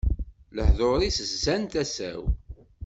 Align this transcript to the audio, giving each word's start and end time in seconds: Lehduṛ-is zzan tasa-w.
Lehduṛ-is 0.55 1.17
zzan 1.31 1.63
tasa-w. 1.73 2.21